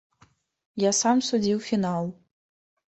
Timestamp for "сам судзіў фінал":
1.01-2.13